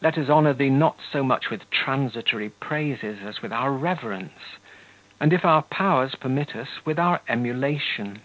[0.00, 4.56] Let us honour thee not so much with transitory praises as with our reverence,
[5.20, 8.22] and, if our powers permit us, with our emulation.